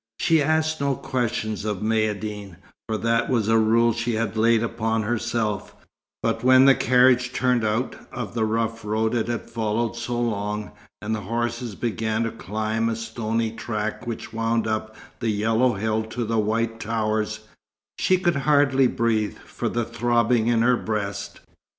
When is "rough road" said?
8.43-9.13